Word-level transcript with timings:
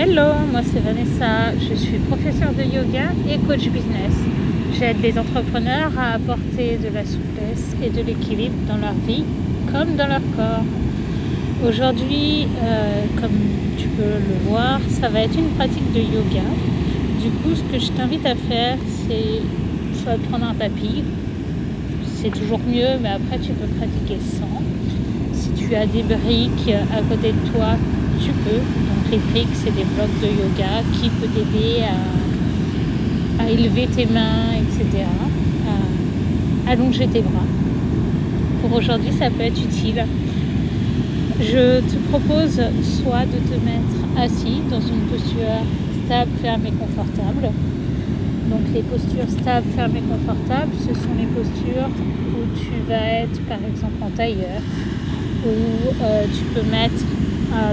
Hello, 0.00 0.32
moi 0.52 0.60
c'est 0.62 0.78
Vanessa, 0.78 1.58
je 1.58 1.74
suis 1.74 1.98
professeure 1.98 2.52
de 2.52 2.62
yoga 2.62 3.10
et 3.28 3.36
coach 3.38 3.68
business. 3.68 4.14
J'aide 4.78 5.02
les 5.02 5.18
entrepreneurs 5.18 5.90
à 5.98 6.12
apporter 6.12 6.78
de 6.78 6.94
la 6.94 7.04
souplesse 7.04 7.74
et 7.82 7.90
de 7.90 8.06
l'équilibre 8.06 8.54
dans 8.68 8.76
leur 8.76 8.92
vie 9.08 9.24
comme 9.72 9.96
dans 9.96 10.06
leur 10.06 10.20
corps. 10.36 10.62
Aujourd'hui, 11.66 12.46
euh, 12.62 13.06
comme 13.20 13.40
tu 13.76 13.88
peux 13.88 14.04
le 14.04 14.48
voir, 14.48 14.78
ça 14.88 15.08
va 15.08 15.22
être 15.22 15.36
une 15.36 15.50
pratique 15.56 15.92
de 15.92 15.98
yoga. 15.98 16.46
Du 17.20 17.30
coup, 17.30 17.56
ce 17.56 17.62
que 17.64 17.84
je 17.84 17.90
t'invite 17.90 18.24
à 18.24 18.36
faire, 18.36 18.76
c'est 19.08 19.42
soit 20.00 20.16
prendre 20.30 20.44
un 20.44 20.54
tapis, 20.54 21.02
c'est 22.14 22.30
toujours 22.30 22.60
mieux, 22.60 23.00
mais 23.02 23.08
après 23.08 23.40
tu 23.40 23.50
peux 23.50 23.66
pratiquer 23.66 24.18
sans. 24.22 24.62
Si 25.32 25.50
tu 25.60 25.74
as 25.74 25.86
des 25.86 26.04
briques 26.04 26.72
à 26.96 27.02
côté 27.02 27.32
de 27.32 27.50
toi, 27.52 27.74
tu 28.20 28.32
peux. 28.32 28.56
Donc 28.58 29.10
les 29.10 29.18
briques, 29.18 29.54
c'est 29.54 29.74
des 29.74 29.84
blocs 29.84 30.20
de 30.20 30.26
yoga 30.26 30.82
qui 30.92 31.08
peuvent 31.08 31.30
t'aider 31.30 31.82
à, 33.40 33.50
élever 33.50 33.86
tes 33.86 34.06
mains, 34.06 34.52
etc. 34.56 35.04
À 36.66 36.70
allonger 36.70 37.06
tes 37.06 37.22
bras. 37.22 37.46
Pour 38.60 38.76
aujourd'hui, 38.76 39.12
ça 39.18 39.30
peut 39.30 39.44
être 39.44 39.62
utile. 39.62 40.04
Je 41.40 41.80
te 41.80 41.96
propose 42.10 42.60
soit 42.82 43.24
de 43.24 43.38
te 43.48 43.54
mettre 43.64 43.98
assis 44.18 44.60
dans 44.68 44.80
une 44.80 45.02
posture 45.10 45.62
stable, 46.04 46.30
ferme 46.42 46.66
et 46.66 46.72
confortable. 46.72 47.50
Donc 48.50 48.60
les 48.74 48.82
postures 48.82 49.28
stables, 49.28 49.66
fermes 49.76 49.96
et 49.96 50.00
confortables, 50.00 50.72
ce 50.80 50.94
sont 50.94 51.14
les 51.18 51.26
postures 51.26 51.88
où 51.88 52.58
tu 52.58 52.72
vas 52.88 53.22
être 53.22 53.40
par 53.42 53.58
exemple 53.58 54.02
en 54.02 54.10
tailleur, 54.10 54.60
où 55.46 56.02
euh, 56.02 56.24
tu 56.32 56.44
peux 56.54 56.68
mettre 56.70 57.04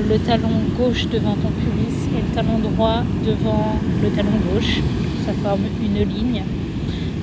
le 0.10 0.18
talon 0.20 0.62
gauche 0.78 1.08
devant 1.12 1.36
ton 1.36 1.50
pubis 1.50 2.08
et 2.16 2.22
le 2.22 2.36
talon 2.36 2.60
droit 2.60 3.04
devant 3.26 3.80
le 4.02 4.10
talon 4.10 4.32
gauche. 4.54 4.82
Ça 5.26 5.34
forme 5.44 5.62
une 5.82 6.08
ligne, 6.08 6.44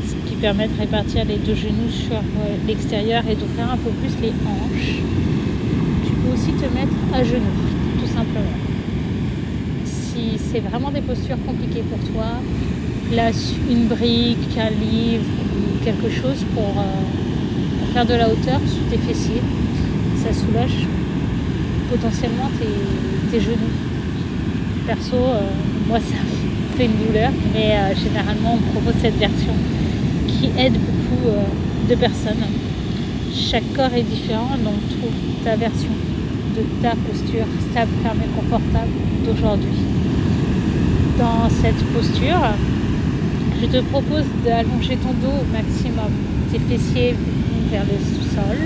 ce 0.06 0.28
qui 0.28 0.34
permet 0.36 0.69
de 0.69 0.78
répartir 0.78 1.25
les 1.25 1.36
deux 1.36 1.55
genoux 1.55 1.91
sur 1.91 2.17
euh, 2.17 2.56
l'extérieur 2.67 3.23
et 3.30 3.34
d'ouvrir 3.36 3.70
un 3.73 3.77
peu 3.77 3.91
plus 3.91 4.12
les 4.20 4.33
hanches. 4.45 4.97
Tu 6.05 6.12
peux 6.12 6.34
aussi 6.34 6.53
te 6.53 6.75
mettre 6.75 6.95
à 7.14 7.23
genoux, 7.23 7.61
tout 8.00 8.08
simplement. 8.08 8.58
Si 9.84 10.36
c'est 10.36 10.61
vraiment 10.61 10.91
des 10.91 11.00
postures 11.00 11.39
compliquées 11.47 11.84
pour 11.89 11.98
toi, 12.12 12.27
place 13.12 13.55
une 13.70 13.86
brique, 13.86 14.58
un 14.58 14.70
livre 14.70 15.25
ou 15.55 15.84
quelque 15.84 16.11
chose 16.11 16.45
pour, 16.55 16.75
euh, 16.77 17.78
pour 17.78 17.89
faire 17.95 18.06
de 18.06 18.14
la 18.14 18.28
hauteur 18.28 18.61
sous 18.67 18.91
tes 18.91 18.98
fessiers. 18.98 19.42
Ça 20.17 20.33
soulage 20.33 20.86
potentiellement 21.93 22.48
tes, 23.31 23.41
genoux. 23.41 23.73
Perso, 24.87 25.17
euh, 25.17 25.41
moi 25.89 25.98
ça 25.98 26.17
fait 26.77 26.87
une 26.87 27.07
douleur, 27.07 27.31
mais 27.53 27.77
euh, 27.77 27.95
généralement 27.95 28.59
on 28.59 28.73
propose 28.73 28.95
cette 29.01 29.17
version 29.19 29.53
qui 30.27 30.47
aide 30.59 30.73
beaucoup 30.73 31.29
euh, 31.29 31.89
de 31.89 31.95
personnes. 31.95 32.45
Chaque 33.35 33.73
corps 33.75 33.95
est 33.95 34.03
différent, 34.03 34.57
donc 34.65 34.75
trouve 34.89 35.13
ta 35.45 35.57
version 35.57 35.93
de 36.57 36.63
ta 36.83 36.91
posture 36.91 37.47
stable, 37.70 37.91
ferme 38.03 38.19
et 38.25 38.41
confortable 38.41 38.93
d'aujourd'hui. 39.25 39.81
Dans 41.19 41.48
cette 41.63 41.83
posture, 41.95 42.43
je 43.61 43.67
te 43.67 43.83
propose 43.85 44.25
d'allonger 44.45 44.97
ton 44.97 45.13
dos 45.23 45.37
au 45.43 45.53
maximum, 45.53 46.11
tes 46.51 46.59
fessiers 46.59 47.15
vers 47.70 47.85
le 47.85 47.98
sol 48.35 48.59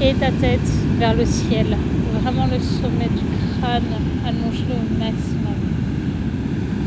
et 0.00 0.14
ta 0.14 0.30
tête 0.32 0.70
vers 0.98 1.14
le 1.14 1.24
ciel 1.24 1.76
vraiment 2.24 2.46
le 2.46 2.58
sommet 2.58 3.10
du 3.10 3.24
crâne, 3.60 3.82
allonge-le 4.26 4.74
au 4.74 4.98
maximum. 4.98 5.60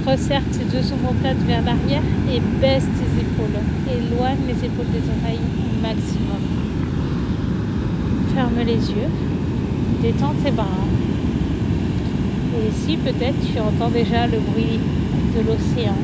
Resserre 0.07 0.41
tes 0.51 0.65
deux 0.65 0.91
omoplates 0.93 1.43
vers 1.45 1.61
l'arrière 1.63 2.01
et 2.31 2.39
baisse 2.59 2.87
tes 2.97 3.21
épaules. 3.21 3.61
Éloigne 3.87 4.47
les 4.47 4.65
épaules 4.65 4.91
des 4.91 5.05
oreilles 5.05 5.45
au 5.61 5.81
maximum. 5.81 6.41
Ferme 8.33 8.65
les 8.65 8.89
yeux. 8.89 9.11
Détends 10.01 10.33
tes 10.43 10.51
bras. 10.51 10.65
Et 12.55 12.69
ici, 12.69 12.97
peut-être, 12.97 13.37
tu 13.53 13.59
entends 13.59 13.91
déjà 13.91 14.25
le 14.25 14.39
bruit 14.39 14.79
de 15.35 15.41
l'océan 15.45 15.97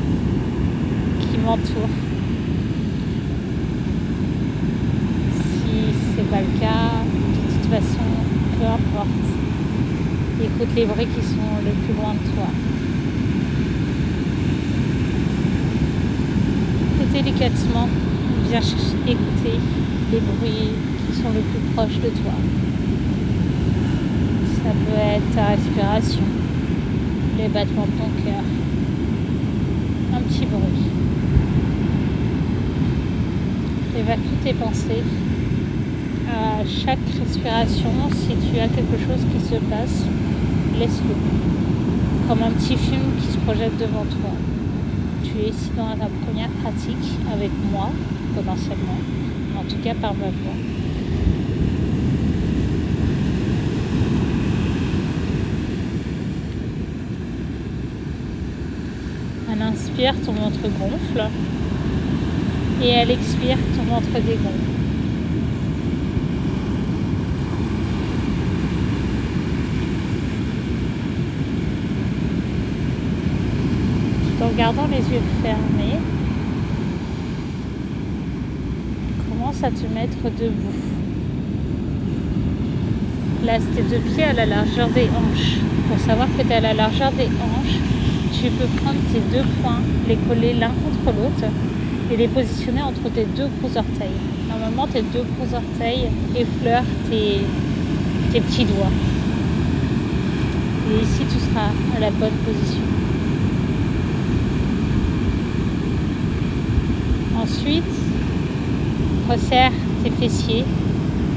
qui 1.18 1.38
m'entoure. 1.38 1.90
Si 5.32 5.92
ce 6.12 6.20
n'est 6.20 6.28
pas 6.28 6.40
le 6.40 6.60
cas, 6.60 7.02
de 7.04 7.62
toute 7.62 7.70
façon, 7.72 8.03
peu 8.64 8.70
importe. 8.70 9.08
Écoute 10.42 10.74
les 10.74 10.86
bruits 10.86 11.06
qui 11.06 11.22
sont 11.22 11.54
le 11.64 11.70
plus 11.84 11.94
loin 11.94 12.14
de 12.14 12.34
toi. 12.34 12.48
Et 17.02 17.22
délicatement, 17.22 17.88
viens 18.48 18.60
écouter 18.60 19.58
les 20.12 20.20
bruits 20.20 20.72
qui 21.06 21.16
sont 21.16 21.30
le 21.34 21.40
plus 21.40 21.60
proches 21.74 22.00
de 22.02 22.08
toi. 22.08 22.32
Ça 24.56 24.70
peut 24.70 24.98
être 24.98 25.34
ta 25.34 25.46
respiration, 25.48 26.24
les 27.38 27.48
battements 27.48 27.86
de 27.86 27.98
ton 27.98 28.10
cœur, 28.24 28.44
un 30.14 30.20
petit 30.22 30.46
bruit. 30.46 30.90
Évacue 33.96 34.42
tes 34.42 34.54
pensées 34.54 35.04
à 36.30 36.64
chaque 36.64 36.98
respiration, 37.18 37.90
si 38.12 38.34
tu 38.36 38.58
as 38.58 38.68
quelque 38.68 38.98
chose 38.98 39.24
qui 39.32 39.40
se 39.44 39.56
passe, 39.56 40.04
laisse-le. 40.78 41.14
Comme 42.28 42.42
un 42.42 42.50
petit 42.52 42.76
film 42.76 43.02
qui 43.20 43.32
se 43.32 43.38
projette 43.38 43.76
devant 43.78 44.04
toi. 44.04 44.30
Tu 45.22 45.38
es 45.40 45.48
ici 45.50 45.70
dans 45.76 45.96
ta 45.96 46.08
première 46.24 46.48
pratique 46.62 47.18
avec 47.32 47.50
moi, 47.70 47.90
potentiellement, 48.34 48.98
en 49.58 49.64
tout 49.64 49.76
cas 49.82 49.94
par 49.94 50.14
ma 50.14 50.26
voix. 50.26 50.58
Elle 59.52 59.62
inspire, 59.62 60.14
ton 60.24 60.32
ventre 60.32 60.62
gonfle. 60.62 61.30
Et 62.82 62.88
elle 62.88 63.10
expire, 63.10 63.56
ton 63.76 63.82
ventre 63.84 64.10
dégonfle. 64.14 64.73
En 74.44 74.56
gardant 74.56 74.86
les 74.90 74.98
yeux 74.98 75.22
fermés, 75.42 75.98
commence 79.28 79.62
à 79.62 79.70
te 79.70 79.86
mettre 79.94 80.22
debout. 80.38 80.80
Place 83.42 83.62
tes 83.74 83.82
deux 83.82 84.02
pieds 84.02 84.24
à 84.24 84.32
la 84.32 84.46
largeur 84.46 84.88
des 84.88 85.04
hanches. 85.04 85.58
Pour 85.88 85.98
savoir 85.98 86.28
que 86.36 86.42
tu 86.42 86.48
es 86.48 86.54
à 86.54 86.60
la 86.60 86.74
largeur 86.74 87.12
des 87.12 87.24
hanches, 87.26 87.78
tu 88.32 88.50
peux 88.50 88.66
prendre 88.82 88.98
tes 89.12 89.20
deux 89.36 89.44
poings, 89.62 89.80
les 90.08 90.16
coller 90.16 90.54
l'un 90.54 90.68
contre 90.68 91.16
l'autre 91.16 91.52
et 92.12 92.16
les 92.16 92.28
positionner 92.28 92.82
entre 92.82 93.10
tes 93.14 93.24
deux 93.24 93.48
gros 93.60 93.76
orteils. 93.76 94.18
Normalement, 94.48 94.86
tes 94.86 95.02
deux 95.02 95.24
gros 95.36 95.54
orteils 95.54 96.08
effleurent 96.36 96.82
tes, 97.10 97.40
tes 98.32 98.40
petits 98.40 98.64
doigts. 98.64 98.92
Et 100.90 101.02
ici, 101.02 101.22
tu 101.30 101.38
seras 101.38 101.70
à 101.96 102.00
la 102.00 102.10
bonne 102.10 102.36
position. 102.44 102.93
Ensuite, 107.44 107.84
resserre 109.28 109.72
tes 110.02 110.08
fessiers, 110.08 110.64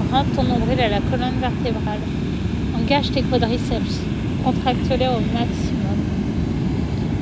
rentre 0.10 0.30
ton 0.38 0.44
nombril 0.44 0.80
à 0.80 0.88
la 0.88 1.02
colonne 1.02 1.38
vertébrale, 1.42 2.00
engage 2.80 3.12
tes 3.12 3.24
quadriceps, 3.24 4.00
contracte-les 4.42 5.08
au 5.08 5.20
maximum, 5.34 6.00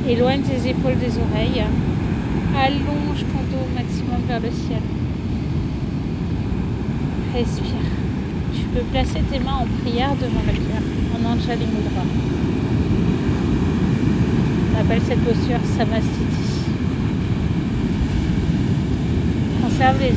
éloigne 0.07 0.41
tes 0.41 0.69
épaules 0.69 0.99
des 0.99 1.17
oreilles, 1.17 1.63
allonge 2.55 3.21
ton 3.21 3.41
dos 3.49 3.63
au 3.65 3.73
maximum 3.73 4.21
vers 4.27 4.39
le 4.39 4.51
ciel. 4.51 4.83
Respire. 7.33 7.87
Tu 8.53 8.65
peux 8.67 8.85
placer 8.91 9.21
tes 9.31 9.39
mains 9.39 9.63
en 9.63 9.81
prière 9.81 10.13
devant 10.21 10.43
le 10.45 10.53
cœur, 10.53 10.83
en 11.15 11.33
Anjali 11.33 11.65
Mudra. 11.65 12.03
On 14.75 14.79
appelle 14.79 15.01
cette 15.07 15.21
posture 15.21 15.59
Samastiti. 15.75 16.54
Observe 19.75 19.99
les, 19.99 20.13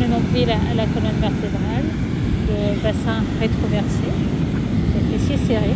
le 0.00 0.08
nombril 0.08 0.48
à 0.48 0.74
la 0.76 0.86
colonne 0.86 1.18
vertébrale, 1.20 1.86
le 2.46 2.80
bassin 2.80 3.24
rétroversé, 3.40 4.06
les 4.94 5.18
fessiers 5.18 5.44
serrés. 5.44 5.74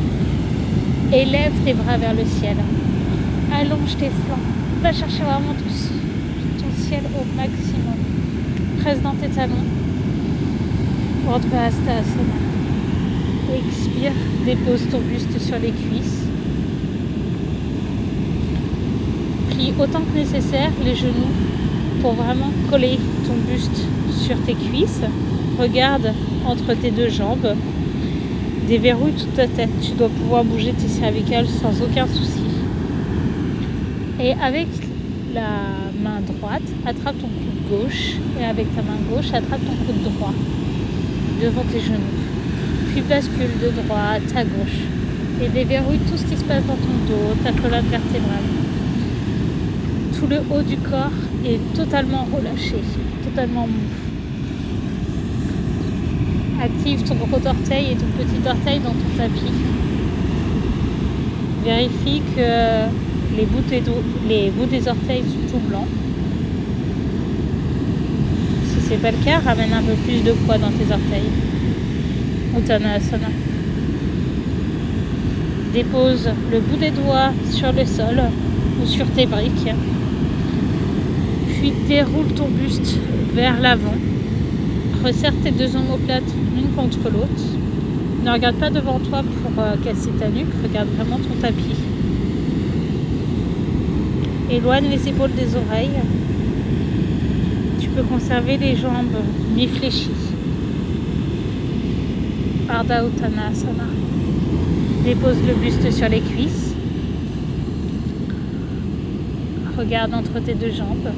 Élève 1.12 1.52
tes 1.64 1.74
bras 1.74 1.96
vers 1.96 2.14
le 2.14 2.24
ciel. 2.24 2.54
Allonge 3.52 3.96
tes 3.98 4.10
flancs. 4.10 4.46
Va 4.80 4.92
chercher 4.92 5.24
vraiment 5.24 5.54
tout, 5.58 6.62
ton 6.62 6.84
ciel 6.84 7.00
au 7.16 7.36
maximum. 7.36 7.98
Presse 8.78 9.02
dans 9.02 9.14
tes 9.14 9.28
talons. 9.28 9.66
Asana. 11.26 12.02
Expire. 13.56 14.12
Dépose 14.46 14.86
ton 14.88 15.00
buste 15.00 15.36
sur 15.40 15.58
les 15.58 15.72
cuisses. 15.72 16.26
Plie 19.50 19.74
autant 19.80 20.02
que 20.02 20.16
nécessaire 20.16 20.70
les 20.84 20.94
genoux 20.94 21.34
pour 22.00 22.12
vraiment 22.12 22.50
coller 22.70 22.98
ton 23.26 23.34
buste 23.50 23.84
sur 24.24 24.36
tes 24.42 24.54
cuisses. 24.54 25.02
Regarde 25.58 26.12
entre 26.46 26.74
tes 26.74 26.90
deux 26.90 27.10
jambes. 27.10 27.54
Déverrouille 28.68 29.12
toute 29.12 29.34
ta 29.34 29.46
tête. 29.46 29.70
Tu 29.82 29.92
dois 29.92 30.08
pouvoir 30.08 30.44
bouger 30.44 30.72
tes 30.72 30.88
cervicales 30.88 31.46
sans 31.46 31.82
aucun 31.82 32.06
souci. 32.06 32.40
Et 34.20 34.32
avec 34.32 34.68
la 35.34 35.50
main 36.02 36.20
droite, 36.20 36.62
attrape 36.86 37.16
ton 37.18 37.28
coude 37.28 37.82
gauche. 37.82 38.14
Et 38.40 38.44
avec 38.44 38.74
ta 38.74 38.82
main 38.82 38.98
gauche, 39.10 39.32
attrape 39.32 39.60
ton 39.60 39.84
coude 39.84 40.02
droit 40.02 40.32
devant 41.42 41.64
tes 41.72 41.80
genoux. 41.80 42.14
Puis 42.92 43.02
bascule 43.02 43.58
de 43.62 43.82
droite 43.82 44.22
à 44.34 44.44
gauche. 44.44 44.80
Et 45.42 45.48
déverrouille 45.48 45.98
tout 46.10 46.16
ce 46.16 46.24
qui 46.24 46.36
se 46.36 46.44
passe 46.44 46.64
dans 46.66 46.74
ton 46.74 46.96
dos, 47.08 47.34
ta 47.42 47.52
colonne 47.52 47.86
vertébrale. 47.86 48.48
Tout 50.18 50.26
le 50.26 50.38
haut 50.50 50.62
du 50.62 50.76
corps 50.76 51.29
est 51.44 51.74
totalement 51.74 52.26
relâché, 52.32 52.76
totalement 53.24 53.66
mou. 53.66 53.88
Active 56.62 57.02
ton 57.04 57.14
gros 57.14 57.46
orteil 57.46 57.92
et 57.92 57.96
ton 57.96 58.06
petit 58.18 58.46
orteil 58.46 58.80
dans 58.80 58.90
ton 58.90 59.16
tapis. 59.16 59.52
Vérifie 61.64 62.22
que 62.36 63.36
les 63.36 63.46
bouts, 63.46 63.62
des, 63.68 63.82
les 64.28 64.50
bouts 64.50 64.66
des 64.66 64.86
orteils 64.88 65.22
sont 65.22 65.52
tout 65.52 65.68
blancs. 65.68 65.88
Si 68.66 68.88
c'est 68.88 69.00
pas 69.00 69.10
le 69.10 69.24
cas, 69.24 69.38
ramène 69.38 69.72
un 69.72 69.82
peu 69.82 69.94
plus 70.04 70.22
de 70.22 70.32
poids 70.32 70.58
dans 70.58 70.70
tes 70.70 70.92
orteils. 70.92 71.30
Uttanasana. 72.58 73.28
Dépose 75.72 76.28
le 76.50 76.60
bout 76.60 76.76
des 76.76 76.90
doigts 76.90 77.30
sur 77.50 77.72
le 77.72 77.86
sol 77.86 78.20
ou 78.82 78.86
sur 78.86 79.06
tes 79.12 79.26
briques. 79.26 79.70
Puis 81.60 81.72
déroule 81.86 82.32
ton 82.34 82.48
buste 82.48 82.96
vers 83.34 83.60
l'avant. 83.60 83.94
Resserre 85.04 85.34
tes 85.42 85.50
deux 85.50 85.76
omoplates 85.76 86.34
l'une 86.54 86.70
contre 86.74 87.10
l'autre. 87.10 87.42
Ne 88.24 88.30
regarde 88.30 88.56
pas 88.56 88.70
devant 88.70 88.98
toi 88.98 89.22
pour 89.22 89.62
euh, 89.62 89.76
casser 89.84 90.10
ta 90.18 90.28
nuque, 90.28 90.52
regarde 90.62 90.88
vraiment 90.96 91.16
ton 91.16 91.34
tapis. 91.40 91.76
Éloigne 94.50 94.88
les 94.90 95.08
épaules 95.08 95.32
des 95.34 95.54
oreilles. 95.54 96.00
Tu 97.80 97.88
peux 97.88 98.02
conserver 98.02 98.56
les 98.56 98.76
jambes 98.76 99.16
mi-fléchies. 99.54 100.10
Ardha 102.68 103.04
Uttanasana. 103.04 103.84
Dépose 105.04 105.36
le 105.46 105.54
buste 105.54 105.90
sur 105.90 106.08
les 106.08 106.20
cuisses. 106.20 106.74
Regarde 109.78 110.14
entre 110.14 110.40
tes 110.40 110.54
deux 110.54 110.72
jambes. 110.72 111.10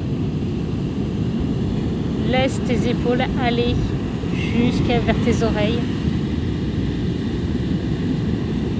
Laisse 2.31 2.59
tes 2.67 2.89
épaules 2.89 3.23
aller 3.43 3.75
jusqu'à 4.33 4.99
vers 4.99 5.15
tes 5.25 5.43
oreilles. 5.43 5.79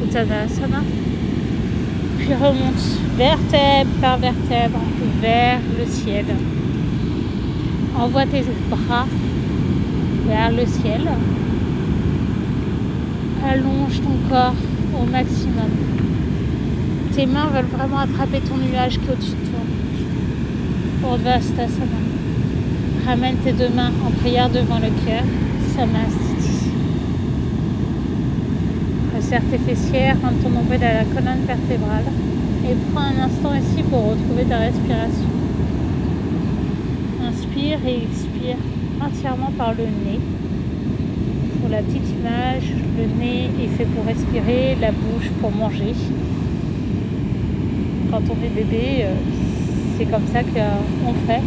Uttanasana. 0.03 0.81
Puis 2.17 2.33
remonte 2.33 2.83
vertèbre 3.17 3.91
par 4.01 4.17
vertèbre 4.17 4.79
vers 5.21 5.59
le 5.77 5.85
ciel. 5.85 6.25
Envoie 7.97 8.25
tes 8.25 8.43
bras 8.69 9.07
vers 10.27 10.51
le 10.51 10.65
ciel. 10.65 11.01
Allonge 13.45 14.01
ton 14.01 14.29
corps 14.29 14.55
au 14.99 15.05
maximum. 15.05 15.69
Tes 17.13 17.25
mains 17.25 17.47
veulent 17.53 17.77
vraiment 17.77 17.99
attraper 17.99 18.39
ton 18.39 18.57
nuage 18.57 18.99
qui 18.99 19.05
est 19.05 19.11
au-dessus 19.11 19.31
de 19.31 19.49
toi. 19.49 19.59
Ramène 23.05 23.35
tes 23.43 23.51
deux 23.51 23.67
mains 23.69 23.91
en 24.05 24.11
prière 24.11 24.49
devant 24.49 24.79
le 24.79 24.87
cœur. 25.05 25.23
Samastiti. 25.75 26.69
Resserre 29.15 29.41
tes 29.51 29.57
fessières, 29.57 30.15
rends 30.23 30.31
ton 30.41 30.49
nombril 30.49 30.81
à 30.83 30.93
la 30.93 31.03
colonne 31.03 31.43
vertébrale 31.45 32.05
et 32.63 32.75
prends 32.93 33.01
un 33.01 33.25
instant 33.25 33.53
ici 33.55 33.83
pour 33.89 34.11
retrouver 34.11 34.45
ta 34.45 34.57
respiration. 34.57 35.27
Inspire 37.27 37.79
et 37.85 38.03
expire 38.03 38.57
entièrement 39.01 39.51
par 39.57 39.73
le 39.73 39.83
nez. 39.83 40.19
Pour 41.59 41.69
la 41.69 41.81
petite 41.81 42.07
image, 42.09 42.71
le 42.97 43.19
nez 43.19 43.49
est 43.61 43.77
fait 43.77 43.85
pour 43.85 44.05
respirer, 44.05 44.77
la 44.79 44.91
bouche 44.91 45.29
pour 45.41 45.51
manger. 45.51 45.93
Quand 48.09 48.21
on 48.29 48.45
est 48.45 48.49
bébé, 48.49 49.01
euh, 49.01 49.13
c'est 49.97 50.05
comme 50.05 50.27
ça 50.31 50.41
qu'on 50.41 51.13
fait. 51.27 51.41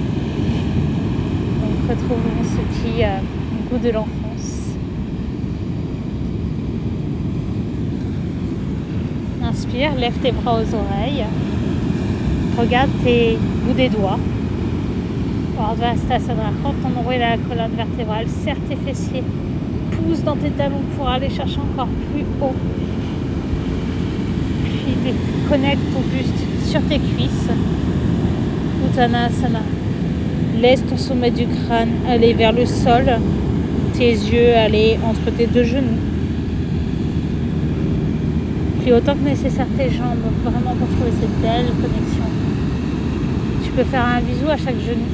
Retrouvons 1.88 2.43
ce 2.43 2.56
petit 2.56 3.05
euh, 3.05 3.19
goût 3.71 3.79
de 3.79 3.91
l'enfance. 3.91 4.75
Inspire, 9.44 9.94
lève 9.94 10.15
tes 10.15 10.33
bras 10.33 10.55
aux 10.55 10.75
oreilles. 10.75 11.25
Regarde 12.59 12.91
tes 13.05 13.38
bouts 13.65 13.75
des 13.75 13.88
doigts. 13.88 14.19
Urdhvastasana, 15.56 16.50
prends 16.61 16.75
ton 16.83 16.88
nombril 16.88 17.21
la 17.21 17.37
colonne 17.37 17.77
vertébrale, 17.77 18.27
serre 18.29 18.56
tes 18.69 18.77
fessiers, 18.77 19.23
pousse 19.93 20.25
dans 20.25 20.37
tes 20.37 20.50
talons 20.50 20.83
pour 20.97 21.09
aller 21.09 21.31
chercher 21.31 21.61
encore 21.61 21.88
plus 22.12 22.25
haut. 22.43 22.55
Puis 24.65 25.15
connecte 25.49 25.83
ton 25.93 26.00
buste 26.00 26.69
sur 26.69 26.81
tes 26.83 26.99
cuisses. 26.99 27.49
Uttanasana. 28.88 29.61
Laisse 30.61 30.85
ton 30.87 30.97
sommet 30.97 31.31
du 31.31 31.47
crâne 31.47 31.91
aller 32.08 32.32
vers 32.32 32.53
le 32.53 32.67
sol, 32.67 33.05
tes 33.94 34.11
yeux 34.11 34.55
aller 34.56 34.99
entre 35.05 35.31
tes 35.37 35.47
deux 35.47 35.64
genoux 35.64 35.99
autant 38.93 39.14
que 39.14 39.29
nécessaire 39.29 39.67
tes 39.76 39.91
jambes, 39.91 40.19
vraiment 40.44 40.75
pour 40.79 40.88
trouver 40.88 41.11
cette 41.20 41.41
belle 41.41 41.67
connexion. 41.81 42.25
Tu 43.64 43.70
peux 43.73 43.85
faire 43.85 44.05
un 44.05 44.20
bisou 44.20 44.49
à 44.49 44.56
chaque 44.56 44.81
genou. 44.81 45.06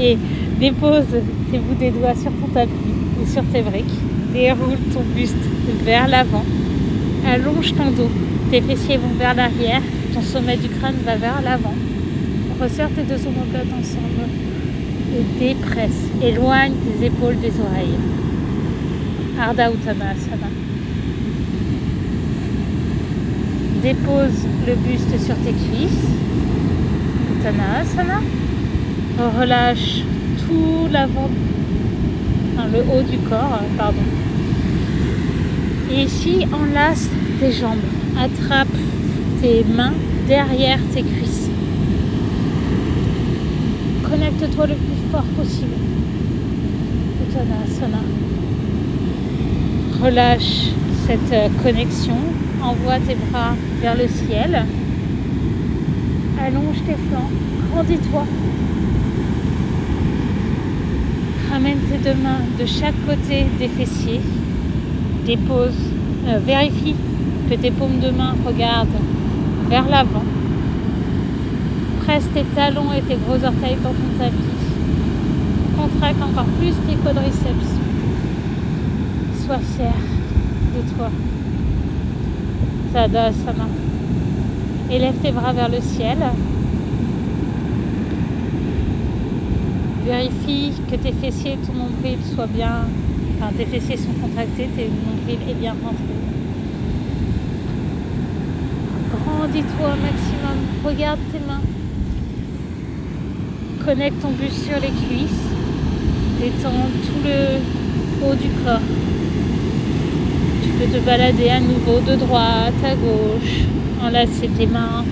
Et 0.00 0.18
dépose 0.58 1.06
tes 1.50 1.58
bouts 1.58 1.74
des 1.78 1.90
doigts 1.90 2.14
sur 2.14 2.30
ton 2.32 2.48
tapis 2.52 2.70
ou 3.20 3.26
sur 3.26 3.42
tes 3.44 3.62
briques. 3.62 3.84
Déroule 4.32 4.78
ton 4.92 5.02
buste 5.14 5.36
vers 5.84 6.08
l'avant. 6.08 6.44
Allonge 7.26 7.74
ton 7.74 7.90
dos. 7.90 8.10
Tes 8.50 8.60
fessiers 8.60 8.96
vont 8.96 9.14
vers 9.18 9.34
l'arrière. 9.34 9.82
Ton 10.12 10.22
sommet 10.22 10.56
du 10.56 10.68
crâne 10.68 10.96
va 11.04 11.16
vers 11.16 11.40
l'avant. 11.42 11.74
Resserre 12.64 12.88
tes 12.96 13.02
deux 13.02 13.20
omoplates 13.26 13.66
ensemble. 13.78 14.26
Et 15.14 15.38
dépresse. 15.38 16.08
Éloigne 16.22 16.72
tes 16.72 17.06
épaules 17.06 17.38
des 17.38 17.52
oreilles. 17.60 17.98
Ardha 19.38 19.70
Uttanasana. 19.70 20.48
Dépose 23.82 24.46
le 24.66 24.74
buste 24.76 25.10
sur 25.26 25.34
tes 25.44 25.52
cuisses. 25.52 26.08
Uttanasana. 27.36 28.22
Relâche 29.38 30.02
tout 30.38 30.88
l'avant, 30.90 31.28
enfin 32.56 32.66
le 32.72 32.78
haut 32.78 33.02
du 33.02 33.18
corps, 33.28 33.60
pardon. 33.76 34.02
Et 35.92 36.04
ici, 36.04 36.46
enlace 36.50 37.10
tes 37.38 37.52
jambes. 37.52 37.76
Attrape 38.18 38.68
tes 39.42 39.64
mains 39.76 39.92
derrière 40.26 40.78
tes 40.94 41.02
cuisses. 41.02 41.50
Connecte-toi 44.14 44.68
le 44.68 44.74
plus 44.74 45.10
fort 45.10 45.24
possible. 45.36 45.74
Relâche 50.00 50.68
cette 51.04 51.52
connexion 51.64 52.18
envoie 52.62 53.00
tes 53.00 53.16
bras 53.16 53.56
vers 53.82 53.96
le 53.96 54.06
ciel. 54.06 54.66
Allonge 56.40 56.76
tes 56.86 56.94
flancs, 57.10 57.30
grandis-toi. 57.72 58.24
Ramène 61.50 61.78
tes 61.90 61.98
deux 61.98 62.16
mains 62.22 62.42
de 62.56 62.66
chaque 62.66 62.94
côté 63.08 63.46
des 63.58 63.68
fessiers. 63.68 64.20
Dépose, 65.26 65.90
euh, 66.28 66.38
vérifie 66.38 66.94
que 67.50 67.56
tes 67.56 67.72
paumes 67.72 67.98
de 67.98 68.10
main 68.10 68.36
regardent 68.46 69.00
vers 69.68 69.88
l'avant. 69.88 70.22
Presse 72.14 72.30
tes 72.32 72.44
talons 72.54 72.92
et 72.92 73.02
tes 73.02 73.16
gros 73.16 73.44
orteils 73.44 73.76
dans 73.82 73.90
ton 73.90 74.16
tapis. 74.16 74.36
Contracte 75.76 76.22
encore 76.22 76.46
plus 76.60 76.72
tes 76.86 76.94
quadriceps. 76.94 77.72
Sois 79.44 79.58
fier 79.58 79.92
de 80.76 80.94
toi. 80.94 81.10
Tadasana. 82.92 83.66
Élève 84.92 85.14
tes 85.20 85.32
bras 85.32 85.52
vers 85.52 85.68
le 85.68 85.80
ciel. 85.80 86.18
Vérifie 90.04 90.72
que 90.88 90.94
tes 90.94 91.12
fessiers 91.14 91.54
et 91.54 91.66
ton 91.66 91.72
nombril 91.72 92.18
soient 92.32 92.46
bien. 92.46 92.82
Enfin, 93.40 93.52
tes 93.58 93.64
fessiers 93.64 93.96
sont 93.96 94.12
contractés, 94.22 94.68
tes 94.76 94.88
nombril 94.88 95.50
est 95.50 95.54
bien 95.54 95.72
rentré. 95.72 96.14
Grandis-toi 99.10 99.88
au 99.88 100.00
maximum. 100.00 100.58
Regarde 100.84 101.18
tes 101.32 101.40
mains. 101.40 101.73
Connecte 103.84 104.22
ton 104.22 104.30
buste 104.30 104.64
sur 104.64 104.80
les 104.80 104.88
cuisses. 104.88 105.44
Détends 106.40 106.88
tout 107.04 107.20
le 107.22 108.26
haut 108.26 108.34
du 108.34 108.48
corps. 108.64 108.80
Tu 110.62 110.68
peux 110.70 110.98
te 110.98 111.04
balader 111.04 111.50
à 111.50 111.60
nouveau 111.60 112.00
de 112.00 112.16
droite 112.16 112.72
à 112.82 112.94
gauche, 112.94 113.66
enlacer 114.02 114.48
tes 114.56 114.66
mains 114.66 115.04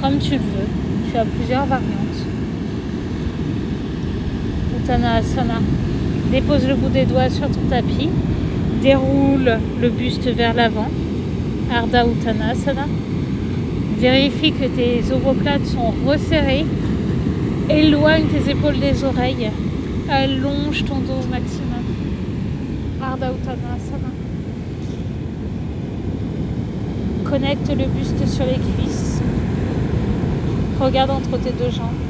comme 0.00 0.18
tu 0.18 0.32
le 0.32 0.36
veux. 0.36 0.68
Tu 1.10 1.18
as 1.18 1.24
plusieurs 1.24 1.66
variantes. 1.66 1.88
Uttanasana. 4.78 5.60
Dépose 6.30 6.68
le 6.68 6.76
bout 6.76 6.90
des 6.90 7.06
doigts 7.06 7.30
sur 7.30 7.48
ton 7.48 7.62
tapis. 7.68 8.10
Déroule 8.80 9.58
le 9.80 9.88
buste 9.88 10.28
vers 10.28 10.54
l'avant. 10.54 10.88
Ardha 11.74 12.06
Uttanasana. 12.06 12.86
Vérifie 13.98 14.52
que 14.52 14.66
tes 14.66 15.02
omoplates 15.12 15.66
sont 15.66 15.92
resserrées. 16.06 16.64
Éloigne 17.70 18.26
tes 18.26 18.50
épaules 18.50 18.78
des 18.78 19.02
oreilles. 19.04 19.50
Allonge 20.10 20.84
ton 20.84 20.98
dos 20.98 21.22
au 21.24 21.30
maximum. 21.30 21.84
Ardha 23.02 23.30
Uttanasana. 23.30 24.10
Connecte 27.24 27.70
le 27.70 27.86
buste 27.86 28.28
sur 28.28 28.44
les 28.44 28.58
cuisses. 28.58 29.22
Regarde 30.78 31.10
entre 31.10 31.38
tes 31.38 31.52
deux 31.52 31.70
jambes. 31.70 32.02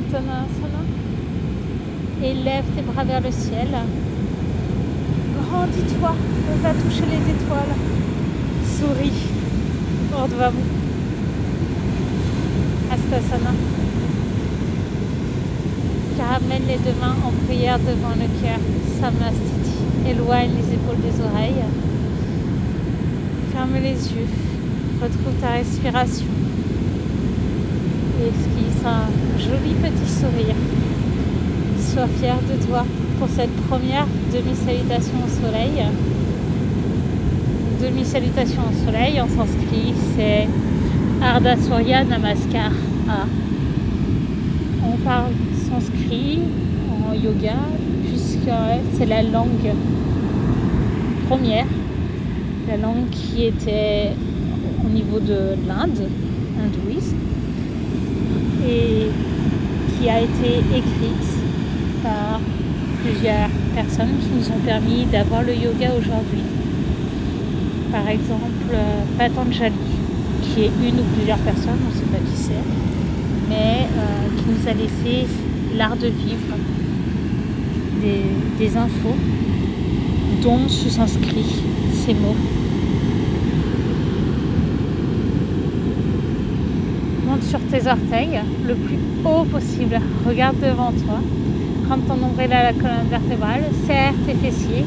Uttanasana. 0.00 0.82
Élève 2.22 2.64
tes 2.74 2.82
bras 2.82 3.04
vers 3.04 3.20
le 3.20 3.30
ciel. 3.30 3.68
Grandis-toi. 5.42 6.14
Va 6.62 6.70
toucher 6.70 7.04
les 7.10 7.32
étoiles. 7.32 7.76
Souris. 8.64 9.28
Urdhva 10.10 10.52
Astasana. 12.90 13.50
Ramène 16.18 16.66
les 16.66 16.78
deux 16.78 16.98
mains 17.00 17.16
en 17.24 17.32
prière 17.46 17.78
devant 17.78 18.14
le 18.14 18.28
cœur. 18.42 18.58
Samastiti. 19.00 19.78
Éloigne 20.08 20.50
les 20.56 20.74
épaules 20.74 21.00
des 21.00 21.20
oreilles. 21.22 21.64
Ferme 23.52 23.74
les 23.82 23.90
yeux. 23.90 24.28
Retrouve 25.02 25.34
ta 25.40 25.50
respiration. 25.50 26.26
Et 28.20 28.28
esquisse 28.28 28.84
un 28.84 29.38
joli 29.38 29.74
petit 29.74 30.10
sourire. 30.10 30.56
Sois 31.78 32.08
fier 32.18 32.36
de 32.50 32.66
toi 32.66 32.84
pour 33.18 33.28
cette 33.28 33.54
première 33.68 34.06
demi-salutation 34.32 35.18
au 35.24 35.44
soleil. 35.44 35.84
Demi-salutation 37.80 38.62
au 38.62 38.86
soleil 38.86 39.20
en 39.20 39.28
sanskrit, 39.28 39.94
c'est 40.16 40.48
Ardha 41.22 41.56
Surya 41.56 42.04
Namaskar. 42.04 42.72
On 44.86 44.96
parle 45.04 45.32
sanskrit 45.74 46.40
en 46.90 47.14
yoga 47.14 47.56
puisque 48.06 48.56
c'est 48.96 49.06
la 49.06 49.22
langue 49.22 49.72
première, 51.28 51.66
la 52.68 52.76
langue 52.76 53.08
qui 53.10 53.46
était 53.46 54.12
au 54.84 54.88
niveau 54.88 55.18
de 55.18 55.56
l'Inde, 55.66 56.08
hindouiste, 56.60 57.16
et 58.66 59.08
qui 59.92 60.08
a 60.08 60.20
été 60.20 60.58
écrite 60.80 61.28
par 62.02 62.40
plusieurs 63.02 63.48
personnes 63.74 64.14
qui 64.20 64.28
nous 64.38 64.54
ont 64.54 64.60
permis 64.64 65.06
d'avoir 65.06 65.42
le 65.42 65.54
yoga 65.54 65.90
aujourd'hui. 65.98 66.44
Par 67.90 68.08
exemple, 68.08 68.76
Patanjali, 69.18 69.74
qui 70.42 70.62
est 70.62 70.70
une 70.88 71.00
ou 71.00 71.04
plusieurs 71.16 71.38
personnes, 71.38 71.80
on 71.84 71.90
ne 71.90 71.94
sait 71.94 72.10
pas 72.12 72.18
qui 72.18 72.36
c'est, 72.36 72.64
mais 73.48 73.88
euh, 73.96 74.28
qui 74.36 74.44
nous 74.50 74.68
a 74.68 74.74
laissé 74.74 75.26
l'art 75.76 75.96
de 75.96 76.06
vivre, 76.06 76.56
des, 78.58 78.76
infos 78.76 79.16
dont 80.42 80.68
se 80.68 80.88
s'inscrit 80.88 81.62
ces 81.92 82.14
mots. 82.14 82.36
Monte 87.26 87.42
sur 87.42 87.60
tes 87.60 87.88
orteils 87.88 88.40
le 88.66 88.74
plus 88.74 88.98
haut 89.24 89.44
possible. 89.44 90.00
Regarde 90.26 90.56
devant 90.60 90.92
toi. 90.92 91.20
Rampe 91.88 92.06
ton 92.06 92.16
nombril 92.16 92.52
à 92.52 92.64
la 92.64 92.72
colonne 92.72 93.08
vertébrale. 93.10 93.64
Serre 93.86 94.14
tes 94.26 94.34
fessiers. 94.34 94.84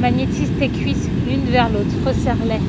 Magnétise 0.00 0.50
tes 0.58 0.68
cuisses 0.68 1.08
l'une 1.26 1.50
vers 1.50 1.68
l'autre. 1.70 1.94
Resserre-les. 2.06 2.60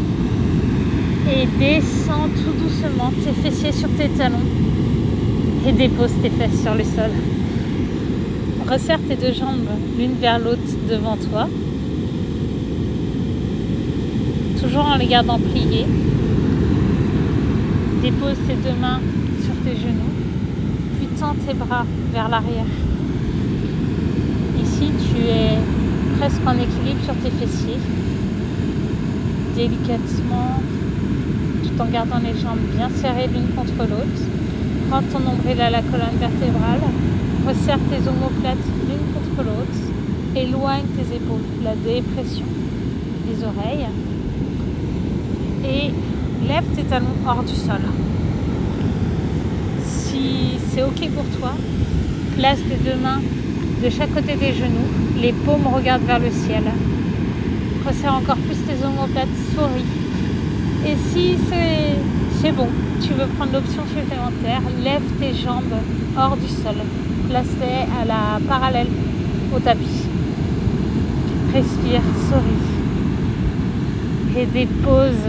Et 1.32 1.48
descends 1.60 2.30
tout 2.36 2.64
doucement 2.64 3.12
tes 3.24 3.50
fessiers 3.50 3.72
sur 3.72 3.90
tes 3.98 4.10
talons. 4.10 4.40
Et 5.66 5.72
dépose 5.72 6.12
tes 6.22 6.30
fesses 6.30 6.62
sur 6.62 6.76
le 6.76 6.84
sol. 6.84 7.12
Resserre 8.70 9.00
tes 9.08 9.16
deux 9.16 9.32
jambes 9.32 9.70
l'une 9.98 10.16
vers 10.16 10.38
l'autre 10.38 10.60
devant 10.90 11.16
toi. 11.16 11.48
Toujours 14.62 14.86
en 14.86 14.98
les 14.98 15.08
gardant 15.08 15.40
pliées. 15.40 15.86
Dépose 18.02 18.36
tes 18.46 18.56
deux 18.56 18.76
mains 18.82 19.00
sur 19.42 19.54
tes 19.64 19.78
genoux. 19.80 20.14
Puis 20.98 21.08
tends 21.18 21.36
tes 21.48 21.54
bras 21.54 21.86
vers 22.14 22.28
l'arrière. 22.28 22.66
Ici, 24.62 24.92
tu 25.00 25.22
es 25.28 25.58
presque 26.18 26.42
en 26.46 26.56
équilibre 26.56 27.04
sur 27.06 27.16
tes 27.16 27.30
fessiers. 27.30 27.80
Délicatement, 29.56 30.62
tout 31.64 31.82
en 31.82 31.86
gardant 31.86 32.20
les 32.20 32.38
jambes 32.38 32.60
bien 32.76 32.90
serrées 32.90 33.30
l'une 33.34 33.56
contre 33.56 33.90
l'autre. 33.90 34.43
Prends 34.94 35.02
ton 35.12 35.22
nombril 35.22 35.60
à 35.60 35.72
la 35.72 35.82
colonne 35.82 36.20
vertébrale. 36.20 36.82
Resserre 37.48 37.80
tes 37.90 38.08
omoplates 38.08 38.58
l'une 38.88 39.12
contre 39.12 39.44
l'autre. 39.44 39.80
Éloigne 40.36 40.84
tes 40.96 41.16
épaules, 41.16 41.42
la 41.64 41.74
dépression 41.74 42.46
des 43.28 43.44
oreilles. 43.44 43.88
Et 45.66 45.90
lève 46.48 46.66
tes 46.76 46.84
talons 46.84 47.08
hors 47.26 47.42
du 47.42 47.56
sol. 47.56 47.82
Si 49.84 50.60
c'est 50.70 50.84
OK 50.84 51.10
pour 51.10 51.26
toi, 51.40 51.54
place 52.38 52.60
tes 52.60 52.88
deux 52.88 53.00
mains 53.02 53.22
de 53.84 53.90
chaque 53.90 54.14
côté 54.14 54.36
des 54.36 54.54
genoux. 54.54 54.92
Les 55.20 55.34
paumes 55.34 55.74
regardent 55.74 56.06
vers 56.06 56.20
le 56.20 56.30
ciel. 56.30 56.66
Resserre 57.84 58.14
encore 58.14 58.38
plus 58.38 58.58
tes 58.58 58.86
omoplates, 58.86 59.28
souris. 59.56 59.86
Et 60.86 60.96
si 61.12 61.36
c'est 61.50 61.96
bon, 62.52 62.68
tu 63.02 63.14
veux 63.14 63.26
prendre 63.38 63.54
l'option 63.54 63.84
supplémentaire, 63.88 64.62
lève 64.84 65.02
tes 65.20 65.34
jambes 65.34 65.74
hors 66.18 66.36
du 66.36 66.48
sol. 66.48 66.76
Place-les 67.30 67.88
à 68.02 68.06
la 68.06 68.40
parallèle 68.46 68.88
au 69.56 69.60
tapis. 69.60 70.08
Respire, 71.54 72.02
souris. 72.28 72.64
Et 74.38 74.46
dépose 74.46 75.24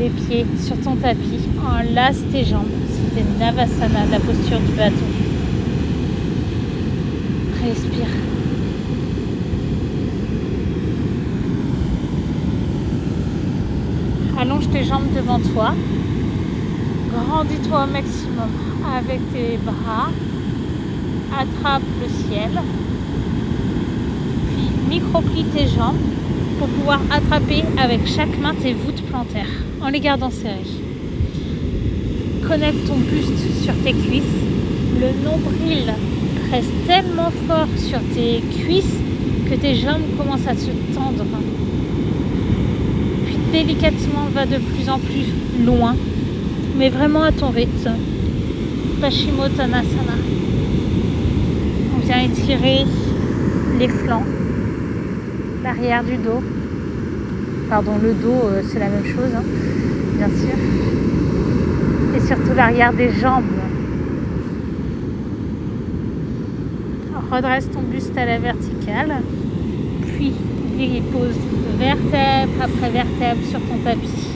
les 0.00 0.08
pieds 0.08 0.46
sur 0.60 0.76
ton 0.80 0.96
tapis. 0.96 1.48
Enlace 1.64 2.22
tes 2.32 2.44
jambes. 2.44 2.66
C'était 2.90 3.24
Navasana, 3.38 4.06
la 4.10 4.18
posture 4.18 4.58
du 4.58 4.72
bateau. 4.72 4.96
Respire. 7.62 8.06
Allonge 14.38 14.68
tes 14.70 14.84
jambes 14.84 15.14
devant 15.14 15.38
toi. 15.38 15.74
Grandis-toi 17.36 17.84
au 17.84 17.92
maximum 17.92 18.48
avec 18.96 19.20
tes 19.30 19.58
bras. 19.58 20.08
Attrape 21.38 21.82
le 22.00 22.08
ciel. 22.08 22.50
Puis 24.48 24.96
micro-plie 24.96 25.44
tes 25.44 25.66
jambes 25.66 25.98
pour 26.58 26.66
pouvoir 26.68 27.00
attraper 27.10 27.62
avec 27.76 28.06
chaque 28.06 28.40
main 28.40 28.54
tes 28.54 28.72
voûtes 28.72 29.02
plantaires 29.02 29.52
en 29.82 29.88
les 29.88 30.00
gardant 30.00 30.30
serrées. 30.30 30.80
Connecte 32.48 32.86
ton 32.86 32.96
buste 32.96 33.62
sur 33.62 33.74
tes 33.84 33.92
cuisses. 33.92 34.22
Le 34.98 35.22
nombril 35.22 35.92
presse 36.48 36.72
tellement 36.86 37.30
fort 37.46 37.68
sur 37.76 37.98
tes 38.14 38.40
cuisses 38.62 38.96
que 39.50 39.56
tes 39.56 39.74
jambes 39.74 40.06
commencent 40.16 40.48
à 40.48 40.54
se 40.54 40.70
tendre. 40.94 41.26
Puis 43.26 43.36
délicatement 43.52 44.24
va 44.32 44.46
de 44.46 44.56
plus 44.56 44.88
en 44.88 44.98
plus 44.98 45.26
loin, 45.66 45.96
mais 46.76 46.88
vraiment 46.90 47.22
à 47.22 47.32
ton 47.32 47.50
rythme. 47.50 47.92
Paschimottanasana. 49.00 50.16
On 51.94 52.06
vient 52.06 52.20
étirer 52.20 52.84
les 53.78 53.88
flancs, 53.88 54.24
l'arrière 55.62 56.04
du 56.04 56.16
dos. 56.16 56.42
Pardon, 57.68 57.92
le 58.02 58.12
dos, 58.12 58.44
euh, 58.44 58.62
c'est 58.68 58.78
la 58.78 58.88
même 58.88 59.04
chose, 59.04 59.34
hein, 59.36 59.42
bien 60.16 60.28
sûr. 60.28 60.56
Et 62.16 62.20
surtout 62.26 62.54
l'arrière 62.54 62.92
des 62.92 63.10
jambes. 63.12 63.44
redresse 67.30 67.68
ton 67.70 67.82
buste 67.82 68.16
à 68.16 68.24
la 68.24 68.38
verticale, 68.38 69.16
puis 70.06 70.32
pose 71.12 71.36
vertèbre 71.78 72.62
après 72.62 72.90
vertèbre 72.90 73.44
sur 73.50 73.60
ton 73.60 73.78
tapis. 73.84 74.28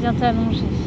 Viens 0.00 0.14
t'allonger. 0.14 0.79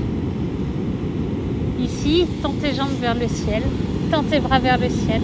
Ici, 1.83 2.25
tends 2.41 2.55
tes 2.61 2.73
jambes 2.73 2.97
vers 3.01 3.15
le 3.15 3.27
ciel, 3.27 3.63
tends 4.09 4.23
tes 4.23 4.39
bras 4.39 4.59
vers 4.59 4.77
le 4.77 4.87
ciel 4.89 5.21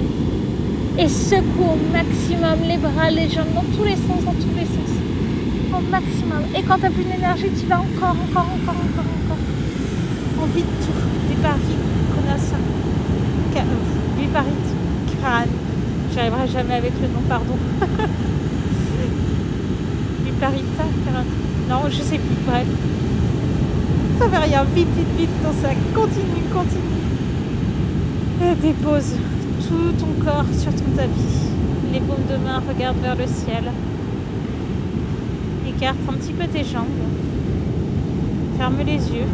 et 0.97 1.07
secoue 1.07 1.63
au 1.63 1.77
maximum 1.93 2.59
les 2.67 2.75
bras, 2.77 3.09
les 3.09 3.29
jambes 3.29 3.53
dans 3.55 3.63
tous 3.77 3.85
les 3.85 3.95
sens, 3.95 4.21
dans 4.25 4.33
tous 4.33 4.53
les 4.57 4.65
sens. 4.65 4.91
Au 5.73 5.79
maximum. 5.89 6.43
Et 6.57 6.61
quand 6.63 6.75
tu 6.75 6.81
n'as 6.81 6.89
plus 6.89 7.05
d'énergie, 7.05 7.49
tu 7.57 7.65
vas 7.67 7.79
encore, 7.79 8.17
encore, 8.27 8.49
encore, 8.57 8.75
encore, 8.75 9.09
encore. 9.23 9.41
Envie 10.43 10.63
de 10.63 10.75
tout. 10.83 10.99
Viparite, 11.29 11.79
Konasa, 12.13 12.57
Viparite, 14.17 14.69
crâne. 15.21 15.53
J'arriverai 16.13 16.47
jamais 16.49 16.73
avec 16.75 16.91
le 17.01 17.07
nom, 17.07 17.21
pardon. 17.29 17.55
Viparita, 20.25 20.85
Non, 21.69 21.83
je 21.89 22.01
sais 22.01 22.17
plus, 22.17 22.37
bref. 22.45 22.67
Ça 24.19 24.25
rien, 24.25 24.65
vite, 24.75 24.87
vite, 24.97 25.17
vite 25.17 25.29
dans 25.41 25.53
ça. 25.53 25.69
Continue, 25.95 26.43
continue. 26.53 26.81
Et 28.43 28.55
dépose 28.55 29.15
tout 29.65 29.93
ton 29.97 30.23
corps 30.23 30.45
sur 30.57 30.73
ton 30.73 30.91
tapis. 30.95 31.47
Les 31.93 32.01
paumes 32.01 32.27
de 32.29 32.35
main 32.35 32.61
regardent 32.67 33.01
vers 33.01 33.15
le 33.15 33.27
ciel. 33.27 33.71
Écarte 35.65 35.97
un 36.09 36.13
petit 36.13 36.33
peu 36.33 36.45
tes 36.47 36.65
jambes. 36.65 36.85
Ferme 38.57 38.79
les 38.85 38.93
yeux. 38.93 39.27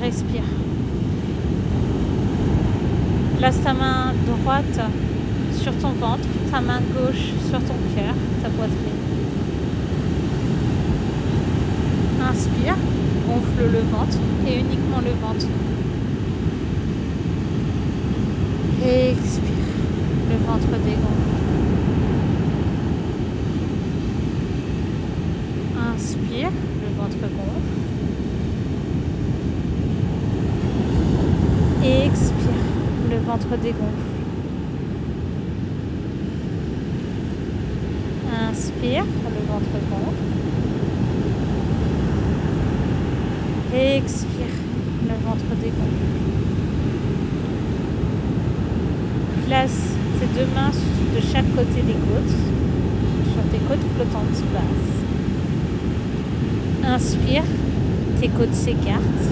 respire. 0.00 0.44
Place 3.38 3.60
ta 3.62 3.72
main 3.72 4.12
droite 4.26 4.80
sur 5.60 5.74
ton 5.78 5.90
ventre, 5.90 6.28
ta 6.50 6.60
main 6.60 6.80
gauche 6.94 7.32
sur 7.48 7.58
ton 7.60 7.74
cœur, 7.94 8.14
ta 8.42 8.48
poitrine. 8.50 8.97
Inspire, 12.20 12.76
gonfle 13.26 13.62
le 13.72 13.78
ventre 13.90 14.18
et 14.46 14.58
uniquement 14.58 15.00
le 15.00 15.12
ventre. 15.20 15.46
Expire, 18.82 19.42
le 20.30 20.36
ventre 20.46 20.72
dégonfle. 20.84 21.28
Inspire, 25.94 26.50
le 26.82 26.88
ventre 26.96 27.18
gonfle. 27.20 27.78
Expire, 31.84 32.64
le 33.10 33.18
ventre 33.18 33.56
dégonfle. 33.62 34.08
Inspire, 38.50 39.04
le 39.04 39.42
ventre 39.50 39.78
gonfle. 39.90 40.24
Et 43.56 43.57
expire, 43.74 44.54
le 45.02 45.14
ventre 45.24 45.44
dégonfle. 45.60 46.08
Place 49.46 49.94
tes 50.20 50.26
deux 50.38 50.46
mains 50.54 50.72
de 51.14 51.20
chaque 51.20 51.54
côté 51.54 51.82
des 51.82 51.92
côtes, 51.92 52.36
sur 53.32 53.42
tes 53.50 53.58
côtes 53.66 53.86
flottantes 53.94 54.42
basses. 54.52 54.98
Inspire, 56.84 57.44
tes 58.20 58.28
côtes 58.28 58.54
s'écartent. 58.54 59.28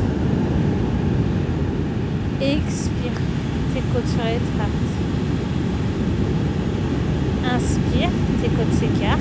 Expire, 2.40 3.19
tes 3.75 3.81
côtes 3.93 4.09
se 4.09 4.19
rétractent. 4.19 4.97
Inspire, 7.55 8.11
tes 8.43 8.49
côtes 8.49 8.75
s'écartent. 8.75 9.21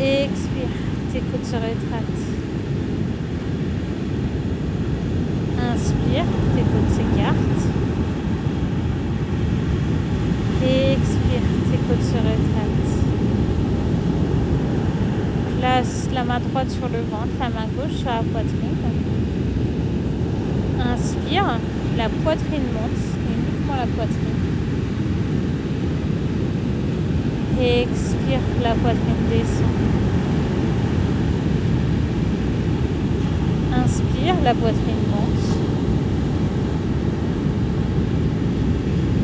Expire, 0.00 0.89
tes 1.12 1.20
côtes 1.20 1.44
se 1.44 1.56
rétractent. 1.56 2.26
Inspire, 5.58 6.24
tes 6.54 6.62
côtes 6.62 6.90
s'écartent. 6.90 7.64
Expire, 10.62 11.46
tes 11.70 11.78
côtes 11.78 12.02
se 12.02 12.14
rétractent. 12.14 12.96
Place 15.58 16.08
la 16.14 16.24
main 16.24 16.40
droite 16.40 16.70
sur 16.70 16.88
le 16.88 17.00
ventre, 17.10 17.34
la 17.40 17.48
main 17.48 17.66
gauche 17.76 17.96
sur 17.96 18.08
la 18.08 18.22
poitrine. 18.22 18.60
Inspire, 20.78 21.58
la 21.96 22.08
poitrine 22.08 22.72
monte, 22.72 23.02
uniquement 23.28 23.76
la 23.76 23.86
poitrine. 23.86 24.40
Expire, 27.60 28.40
la 28.62 28.74
poitrine 28.74 29.28
descend. 29.28 29.99
La 34.42 34.54
poitrine 34.54 35.02
monte. 35.12 35.44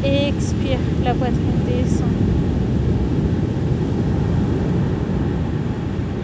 Et 0.04 0.28
expire, 0.28 0.78
la 1.04 1.14
poitrine 1.14 1.64
descend. 1.66 2.06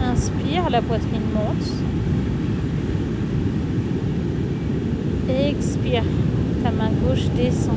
Inspire, 0.01 0.69
la 0.69 0.81
poitrine 0.81 1.21
monte. 1.33 1.69
Expire, 5.27 6.03
ta 6.63 6.71
main 6.71 6.91
gauche 7.05 7.27
descend. 7.35 7.75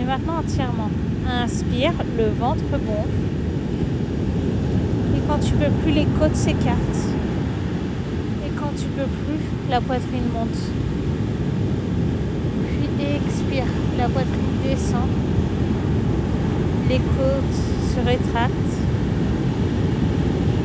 Et 0.00 0.04
maintenant 0.04 0.38
entièrement. 0.40 0.90
Inspire, 1.44 1.92
le 2.18 2.24
ventre 2.36 2.64
gonfle. 2.72 3.24
Et 5.14 5.20
quand 5.28 5.38
tu 5.38 5.52
peux 5.52 5.70
plus, 5.82 5.92
les 5.92 6.06
côtes 6.18 6.34
s'écartent. 6.34 7.13
Et 8.74 8.80
tu 8.80 8.86
peux 8.88 9.02
plus, 9.02 9.40
la 9.70 9.80
poitrine 9.80 10.24
monte. 10.32 10.58
Puis 12.66 13.06
expire, 13.14 13.66
la 13.98 14.08
poitrine 14.08 14.62
descend. 14.64 15.08
Les 16.88 16.98
côtes 16.98 17.94
se 17.94 18.04
rétractent. 18.04 18.52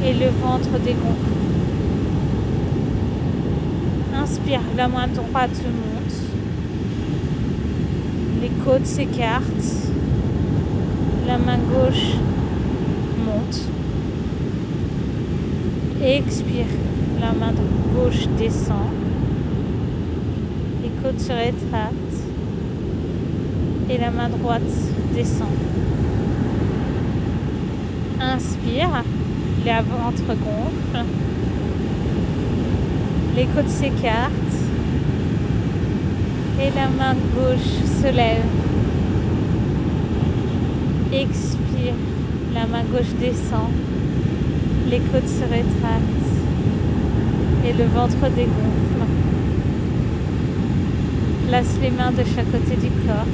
Et 0.05 0.13
le 0.13 0.29
ventre 0.41 0.79
dégonfle. 0.83 1.33
Inspire, 4.15 4.61
la 4.75 4.87
main 4.87 5.07
droite 5.07 5.61
monte. 5.65 6.15
Les 8.41 8.49
côtes 8.63 8.85
s'écartent. 8.85 9.91
La 11.27 11.37
main 11.37 11.57
gauche 11.57 12.15
monte. 13.25 13.61
Expire, 16.01 16.65
la 17.21 17.31
main 17.33 17.53
gauche 17.95 18.27
descend. 18.37 18.89
Les 20.83 20.89
côtes 21.01 21.19
se 21.19 21.31
rétractent. 21.31 21.95
Et 23.89 23.97
la 23.97 24.11
main 24.11 24.29
droite 24.29 24.61
descend. 25.15 25.47
Inspire, 28.21 29.03
la 29.65 29.81
ventre 29.81 30.27
gonfle 30.27 31.05
les 33.39 33.45
côtes 33.45 33.69
s'écartent 33.69 34.59
et 36.59 36.69
la 36.75 36.89
main 36.89 37.15
gauche 37.35 38.01
se 38.01 38.13
lève. 38.13 38.43
Expire, 41.13 41.93
la 42.53 42.65
main 42.67 42.83
gauche 42.91 43.13
descend, 43.17 43.71
les 44.89 44.99
côtes 44.99 45.29
se 45.29 45.43
rétractent 45.43 46.28
et 47.69 47.73
le 47.73 47.85
ventre 47.85 48.17
dégonfle. 48.35 49.03
Place 51.47 51.77
les 51.81 51.91
mains 51.91 52.11
de 52.11 52.23
chaque 52.23 52.51
côté 52.51 52.75
du 52.75 52.89
corps. 53.05 53.27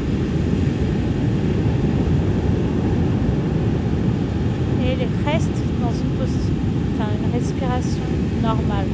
Et 4.84 5.30
reste 5.30 5.58
dans 5.82 5.91
une 5.91 6.13
posture, 6.19 6.54
enfin 6.93 7.10
une 7.24 7.39
respiration 7.39 8.04
normale 8.41 8.88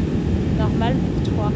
normal 0.58 0.94
pour 0.94 1.34
toi. 1.34 1.52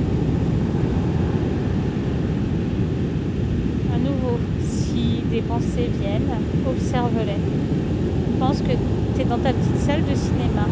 À 3.93 3.97
nouveau, 3.99 4.39
si 4.63 5.23
des 5.31 5.41
pensées 5.41 5.89
viennent, 5.99 6.31
observe-les. 6.67 8.39
Pense 8.39 8.61
que 8.61 8.73
tu 9.15 9.21
es 9.21 9.25
dans 9.25 9.37
ta 9.37 9.53
petite 9.53 9.79
salle 9.79 10.01
de 10.01 10.15
cinéma. 10.15 10.67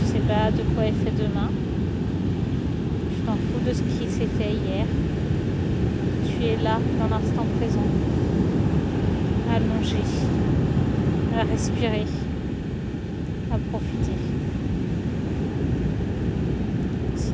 Je 0.00 0.12
sais 0.12 0.20
pas 0.20 0.50
de 0.50 0.62
quoi 0.74 0.84
est 0.86 1.04
fait 1.04 1.12
demain. 1.16 1.48
T'en 3.32 3.38
fous 3.38 3.66
de 3.66 3.72
ce 3.72 3.80
qui 3.80 4.10
s'est 4.10 4.28
fait 4.38 4.52
hier. 4.52 4.84
Tu 6.26 6.44
es 6.44 6.62
là 6.62 6.78
dans 6.98 7.08
l'instant 7.08 7.46
présent. 7.58 7.86
Allongé. 9.50 9.96
À 11.34 11.42
respirer. 11.50 12.04
À 13.50 13.56
profiter. 13.70 14.12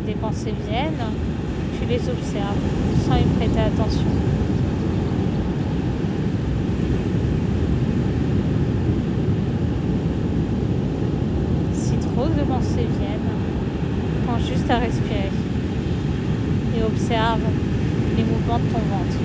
des 0.06 0.14
pensées 0.14 0.54
viennent, 0.68 1.04
tu 1.78 1.86
les 1.86 1.96
observes 1.96 2.56
sans 3.04 3.16
y 3.16 3.24
prêter 3.36 3.60
attention. 3.60 4.06
de 12.36 12.42
pensées 12.42 12.86
viennent. 12.98 13.28
Pense 14.26 14.48
juste 14.48 14.70
à 14.70 14.78
respirer 14.78 15.47
observe 16.98 17.40
les 18.16 18.24
mouvements 18.24 18.58
de 18.58 18.72
ton 18.72 18.78
ventre. 18.78 19.18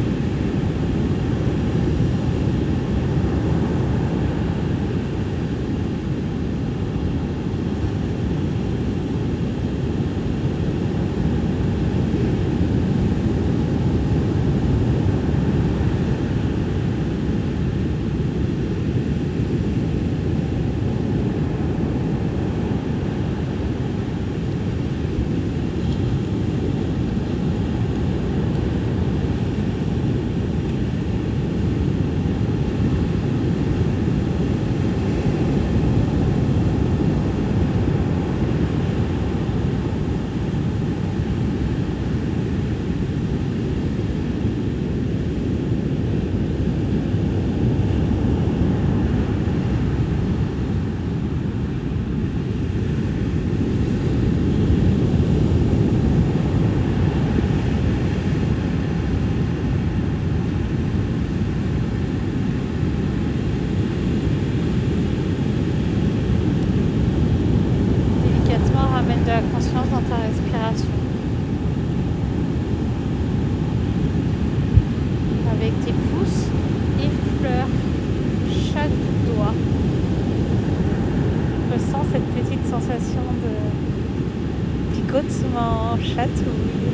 chatouille 86.03 86.93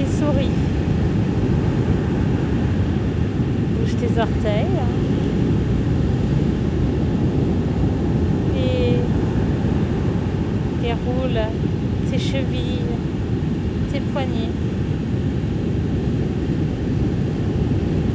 et 0.00 0.04
souris. 0.04 0.50
Bouge 3.78 3.96
tes 3.96 4.20
orteils. 4.20 4.80
Et 8.56 8.96
déroule 10.82 11.40
tes 12.10 12.18
chevilles, 12.18 12.96
tes 13.92 14.00
poignets. 14.00 14.50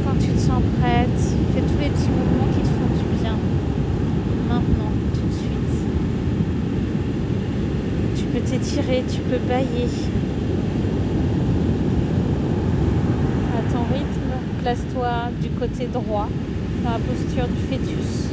Quand 0.06 0.20
tu 0.20 0.32
te 0.32 0.40
sens 0.40 0.62
prête, 0.80 1.20
fais 1.54 1.62
tous 1.62 1.80
les 1.82 1.90
petits 1.90 2.10
mouvements 2.10 2.52
qui 2.54 2.62
te 2.62 2.68
font 2.68 2.92
du 2.98 3.22
bien. 3.22 3.38
Maintenant, 4.48 4.92
tout 5.14 5.28
de 5.28 5.34
suite. 5.34 5.48
Tu 8.16 8.24
peux 8.26 8.40
t'étirer, 8.68 9.04
tu 9.10 9.20
peux 9.22 9.38
bailler. 9.48 9.88
À 13.56 13.72
ton 13.72 13.84
rythme, 13.94 14.62
place-toi 14.62 15.10
du 15.42 15.50
côté 15.50 15.88
droit, 15.88 16.28
dans 16.84 16.92
la 16.92 17.00
posture 17.00 17.48
du 17.48 17.62
fœtus. 17.70 18.30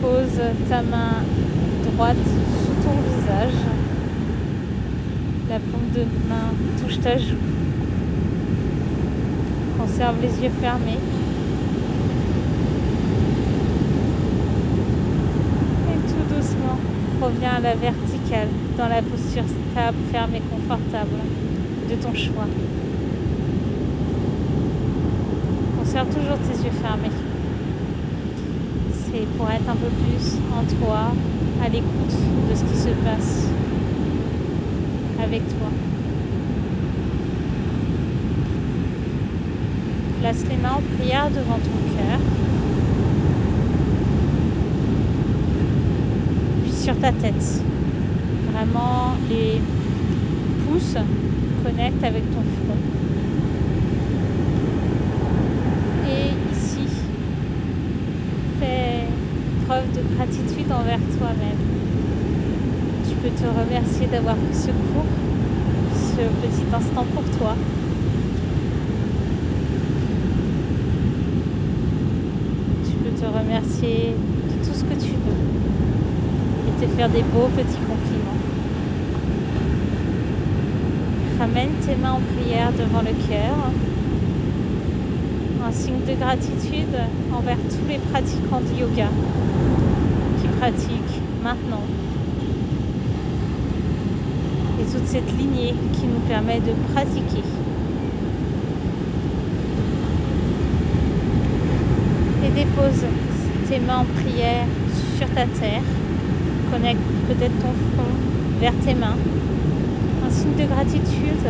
Pose 0.00 0.40
ta 0.68 0.82
main 0.82 1.24
droite 1.92 2.16
sous 2.16 2.86
ton 2.86 2.94
visage. 3.02 3.60
La 5.48 5.58
paume 5.58 5.90
de 5.94 6.02
main 6.28 6.52
touche 6.80 7.00
ta 7.00 7.16
joue. 7.16 7.36
Conserve 9.78 10.16
les 10.22 10.44
yeux 10.44 10.52
fermés. 10.60 10.98
Reviens 17.26 17.56
à 17.56 17.60
la 17.60 17.74
verticale 17.74 18.48
dans 18.78 18.88
la 18.88 19.02
posture 19.02 19.42
stable, 19.42 19.96
ferme 20.12 20.34
et 20.36 20.40
confortable 20.40 21.18
de 21.90 21.94
ton 21.96 22.14
choix. 22.14 22.46
Conserve 25.78 26.08
toujours 26.08 26.38
tes 26.38 26.64
yeux 26.64 26.74
fermés. 26.82 27.10
C'est 28.92 29.26
pour 29.36 29.50
être 29.50 29.68
un 29.68 29.76
peu 29.76 29.88
plus 29.88 30.38
en 30.54 30.62
toi, 30.78 31.12
à 31.64 31.68
l'écoute 31.68 32.14
de 32.50 32.54
ce 32.54 32.62
qui 32.64 32.78
se 32.78 32.90
passe 33.04 33.46
avec 35.20 35.42
toi. 35.48 35.68
Place 40.20 40.44
les 40.48 40.56
mains 40.56 40.76
en 40.76 40.96
prière 40.96 41.28
devant 41.30 41.58
ton 41.58 41.96
cœur. 41.96 42.35
Sur 46.86 46.96
ta 47.00 47.10
tête. 47.10 47.62
Vraiment, 48.52 49.14
les 49.28 49.60
pouces 50.64 50.94
connectent 51.64 52.04
avec 52.04 52.22
ton 52.30 52.42
front. 52.42 52.78
Et 56.08 56.54
ici, 56.54 56.86
fais 58.60 59.08
preuve 59.66 59.90
de 59.96 60.14
gratitude 60.14 60.70
envers 60.70 61.00
toi-même. 61.18 61.58
Tu 63.08 63.16
peux 63.16 63.30
te 63.30 63.48
remercier 63.48 64.06
d'avoir 64.06 64.36
pris 64.36 64.54
ce 64.54 64.66
cours, 64.68 65.10
ce 65.92 66.22
petit 66.46 66.66
instant 66.72 67.04
pour 67.12 67.24
toi. 67.36 67.56
Tu 72.84 72.92
peux 72.92 73.10
te 73.10 73.26
remercier 73.26 74.14
de 74.14 74.64
tout 74.64 74.72
ce 74.72 74.84
que 74.84 74.94
tu 74.94 75.10
veux 75.10 75.46
te 76.80 76.86
faire 76.88 77.08
des 77.08 77.22
beaux 77.22 77.48
petits 77.56 77.78
compliments. 77.78 78.36
Ramène 81.38 81.70
tes 81.80 81.96
mains 81.96 82.12
en 82.12 82.20
prière 82.20 82.70
devant 82.72 83.00
le 83.00 83.14
cœur, 83.28 83.70
un 85.66 85.72
signe 85.72 86.00
de 86.06 86.14
gratitude 86.14 86.96
envers 87.32 87.56
tous 87.56 87.88
les 87.88 87.98
pratiquants 87.98 88.60
de 88.60 88.80
yoga 88.80 89.08
qui 90.40 90.48
pratiquent 90.48 91.22
maintenant. 91.42 91.82
Et 94.80 94.84
toute 94.84 95.06
cette 95.06 95.38
lignée 95.38 95.74
qui 95.94 96.06
nous 96.06 96.20
permet 96.28 96.60
de 96.60 96.72
pratiquer. 96.92 97.42
Et 102.44 102.48
dépose 102.50 103.04
tes 103.68 103.80
mains 103.80 103.98
en 103.98 104.22
prière 104.22 104.66
sur 105.18 105.26
ta 105.28 105.46
terre 105.46 105.82
Connecte 106.70 107.00
peut-être 107.28 107.58
ton 107.60 107.72
front 107.94 108.10
vers 108.60 108.74
tes 108.84 108.94
mains. 108.94 109.16
Un 110.26 110.30
signe 110.30 110.56
de 110.58 110.66
gratitude 110.66 111.46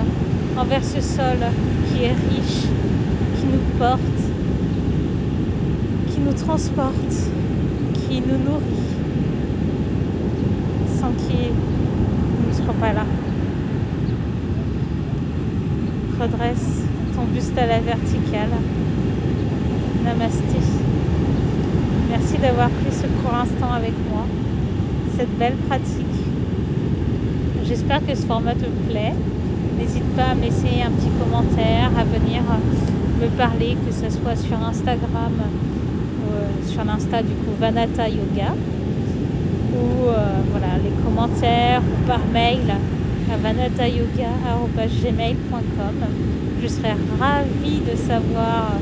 envers 0.56 0.84
ce 0.84 1.00
sol 1.00 1.38
qui 1.88 2.04
est 2.04 2.12
riche, 2.12 2.66
qui 3.36 3.46
nous 3.46 3.78
porte, 3.78 4.00
qui 6.08 6.20
nous 6.20 6.32
transporte, 6.32 7.30
qui 7.94 8.20
nous 8.20 8.38
nourrit, 8.38 8.86
sans 11.00 11.10
qui 11.12 11.48
nous 11.48 12.48
ne 12.48 12.54
serons 12.54 12.78
pas 12.78 12.92
là. 12.92 13.04
Redresse 16.20 16.82
ton 17.14 17.24
buste 17.32 17.56
à 17.58 17.66
la 17.66 17.80
verticale. 17.80 18.50
Namasté. 20.04 20.60
Merci 22.10 22.38
d'avoir 22.38 22.68
pris 22.70 22.92
ce 22.92 23.06
court 23.06 23.34
instant 23.34 23.72
avec 23.74 23.92
moi 24.10 24.24
cette 25.16 25.38
belle 25.38 25.56
pratique. 25.68 26.16
J'espère 27.64 28.04
que 28.04 28.12
ce 28.14 28.26
format 28.26 28.54
te 28.54 28.66
plaît. 28.88 29.14
N'hésite 29.78 30.04
pas 30.14 30.32
à 30.32 30.34
me 30.34 30.42
laisser 30.42 30.82
un 30.84 30.90
petit 30.90 31.08
commentaire, 31.18 31.90
à 31.98 32.04
venir 32.04 32.42
me 33.20 33.28
parler, 33.28 33.78
que 33.86 33.92
ce 33.92 34.10
soit 34.10 34.36
sur 34.36 34.58
Instagram, 34.62 35.32
euh, 35.40 36.50
sur 36.66 36.84
l'Insta 36.84 37.22
du 37.22 37.32
coup 37.32 37.54
Vanata 37.58 38.06
Yoga, 38.08 38.54
ou 39.72 40.08
euh, 40.08 40.42
voilà, 40.50 40.76
les 40.84 40.92
commentaires, 41.02 41.80
ou 41.80 41.96
par 42.06 42.20
mail 42.32 42.74
à 43.32 43.36
vanatayoga.gmail.com. 43.38 46.04
Je 46.62 46.68
serais 46.68 46.94
ravie 47.18 47.80
de 47.80 47.96
savoir 47.96 48.72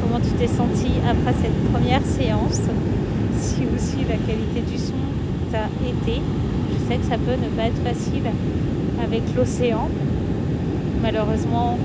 comment 0.00 0.20
tu 0.20 0.30
t'es 0.38 0.46
senti 0.46 0.92
après 1.08 1.34
cette 1.42 1.58
première 1.72 2.04
séance 2.04 2.62
si 3.40 3.66
aussi 3.74 4.04
la 4.08 4.16
qualité 4.16 4.60
du 4.60 4.78
son 4.78 5.11
t'a 5.52 5.68
été. 5.86 6.20
Je 6.72 6.88
sais 6.88 6.96
que 6.98 7.04
ça 7.04 7.18
peut 7.18 7.36
ne 7.36 7.48
pas 7.54 7.64
être 7.64 7.82
facile 7.84 8.24
avec 9.02 9.22
l'océan. 9.36 9.88
Malheureusement, 11.02 11.78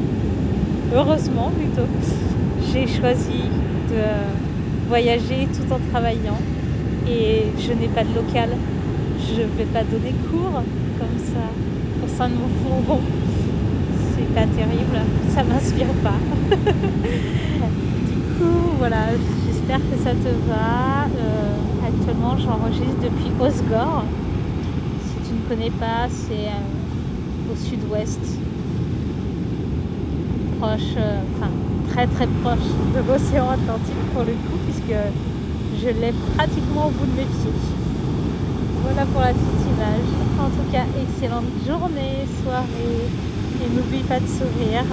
heureusement 0.96 1.52
plutôt, 1.52 1.88
j'ai 2.72 2.88
choisi 2.88 3.44
de 3.90 4.88
voyager 4.88 5.48
tout 5.54 5.74
en 5.74 5.80
travaillant 5.92 6.40
et 7.08 7.44
je 7.60 7.74
n'ai 7.74 7.90
pas 7.90 8.04
de 8.04 8.16
local. 8.16 8.50
Je 9.20 9.42
ne 9.42 9.58
vais 9.58 9.66
pas 9.74 9.84
donner 9.84 10.14
cours 10.30 10.62
comme 11.00 11.18
ça 11.20 11.46
au 12.06 12.08
sein 12.08 12.30
de 12.30 12.36
mon 12.36 12.50
fourgon. 12.64 13.02
C'est 14.14 14.34
pas 14.34 14.48
terrible, 14.48 15.00
ça 15.36 15.44
m'inspire 15.44 15.94
pas. 16.04 16.20
du 16.56 18.16
coup, 18.38 18.76
voilà, 18.78 19.08
j'espère 19.46 19.80
que 19.80 19.98
ça 20.04 20.12
te 20.12 20.30
va. 20.50 21.08
Actuellement, 22.08 22.38
j'enregistre 22.38 23.02
depuis 23.04 23.32
Osgore. 23.38 24.06
Si 25.04 25.28
tu 25.28 25.36
ne 25.36 25.50
connais 25.50 25.72
pas, 25.72 26.08
c'est 26.08 26.48
euh, 26.48 27.52
au 27.52 27.56
sud-ouest, 27.58 28.22
proche, 30.58 30.96
euh, 30.96 31.20
enfin 31.36 31.52
très 31.90 32.08
très 32.08 32.28
proche 32.42 32.70
de 32.96 33.00
l'océan 33.00 33.50
Atlantique 33.50 34.08
pour 34.14 34.24
le 34.24 34.32
coup, 34.32 34.58
puisque 34.64 34.96
je 35.82 35.88
l'ai 36.00 36.14
pratiquement 36.38 36.88
au 36.88 36.92
bout 36.92 37.08
de 37.08 37.18
mes 37.18 37.26
pieds. 37.26 37.60
Voilà 38.84 39.06
pour 39.08 39.20
la 39.20 39.34
petite 39.34 39.68
image. 39.76 40.08
En 40.40 40.48
tout 40.48 40.72
cas, 40.72 40.86
excellente 41.04 41.52
journée, 41.68 42.24
soirée. 42.42 43.12
Et 43.60 43.76
n'oublie 43.76 44.04
pas 44.04 44.22
de 44.22 44.28
sourire 44.28 44.86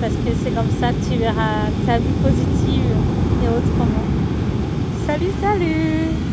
parce 0.00 0.14
que 0.14 0.30
c'est 0.42 0.50
comme 0.50 0.70
ça 0.80 0.88
que 0.88 1.08
tu 1.08 1.20
verras 1.20 1.70
ta 1.86 1.98
vie 1.98 2.18
positive 2.20 2.90
et 3.44 3.46
autrement. 3.46 4.02
Salut, 5.06 5.30
salut 5.40 6.27